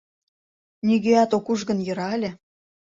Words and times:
Нигӧат 0.87 1.31
ок 1.37 1.45
уж 1.51 1.59
гын, 1.67 1.79
йӧра 1.87 2.07
ыле. 2.17 2.31